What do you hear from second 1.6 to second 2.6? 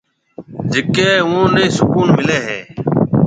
سُڪون مليَ هيَ